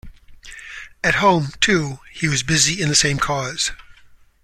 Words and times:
At 1.03 1.13
home, 1.21 1.49
too, 1.61 1.99
he 2.11 2.27
was 2.27 2.41
busy 2.41 2.81
in 2.81 2.89
the 2.89 2.95
same 2.95 3.19
cause. 3.19 3.71